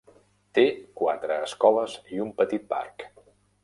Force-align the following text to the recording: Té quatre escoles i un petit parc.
Té 0.59 0.63
quatre 1.03 1.37
escoles 1.51 2.01
i 2.17 2.25
un 2.27 2.35
petit 2.43 2.71
parc. 2.77 3.11